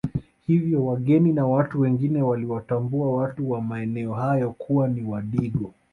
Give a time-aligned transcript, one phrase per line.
[0.47, 5.73] Hivyo wageni na watu wengine waliwatambua watu wa maeneo hayo kuwa ni Wadigo